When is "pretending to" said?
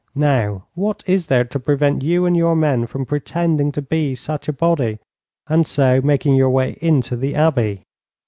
3.05-3.83